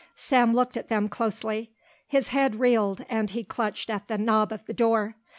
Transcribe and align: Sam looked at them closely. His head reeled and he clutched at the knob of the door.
Sam 0.15 0.51
looked 0.55 0.77
at 0.77 0.89
them 0.89 1.07
closely. 1.09 1.69
His 2.07 2.29
head 2.29 2.55
reeled 2.55 3.05
and 3.07 3.29
he 3.29 3.43
clutched 3.43 3.87
at 3.91 4.07
the 4.07 4.17
knob 4.17 4.51
of 4.51 4.65
the 4.65 4.73
door. 4.73 5.15